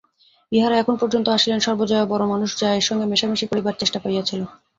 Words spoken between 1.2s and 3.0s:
আসিলে সর্বজয়া বড়মানুষ জায়ের